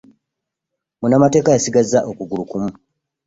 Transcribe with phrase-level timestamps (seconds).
[0.99, 2.71] Munaamateeka yasigaza okugulu kumu.